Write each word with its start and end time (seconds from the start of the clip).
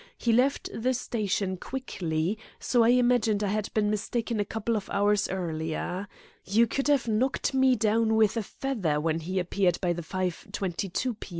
He 0.17 0.33
left 0.33 0.67
the 0.73 0.95
station 0.95 1.57
quickly, 1.57 2.39
so 2.59 2.81
I 2.83 2.87
imagined 2.89 3.43
I 3.43 3.49
had 3.49 3.71
been 3.75 3.91
mistaken 3.91 4.39
a 4.39 4.45
couple 4.45 4.75
of 4.75 4.89
hours 4.89 5.29
earlier. 5.29 6.07
You 6.43 6.65
could 6.65 6.87
have 6.87 7.07
knocked 7.07 7.53
me 7.53 7.75
down 7.75 8.15
with 8.15 8.35
a 8.35 8.41
feather 8.41 8.99
when 8.99 9.19
he 9.19 9.37
appeared 9.37 9.79
by 9.79 9.93
the 9.93 10.01
5.22 10.01 11.19
p. 11.19 11.29